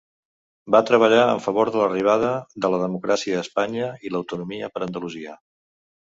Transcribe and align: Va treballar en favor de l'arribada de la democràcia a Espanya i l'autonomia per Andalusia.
Va 0.75 0.79
treballar 0.89 1.25
en 1.33 1.41
favor 1.47 1.69
de 1.75 1.79
l'arribada 1.81 2.31
de 2.65 2.71
la 2.75 2.79
democràcia 2.83 3.35
a 3.41 3.43
Espanya 3.47 3.91
i 4.09 4.13
l'autonomia 4.15 4.71
per 4.77 4.83
Andalusia. 4.87 5.37